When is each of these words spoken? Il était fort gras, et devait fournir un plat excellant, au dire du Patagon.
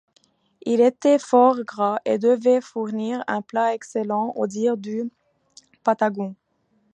Il 0.65 0.81
était 0.81 1.19
fort 1.19 1.63
gras, 1.63 1.99
et 2.05 2.17
devait 2.17 2.59
fournir 2.59 3.23
un 3.27 3.43
plat 3.43 3.75
excellant, 3.75 4.33
au 4.35 4.47
dire 4.47 4.75
du 4.75 5.11
Patagon. 5.83 6.33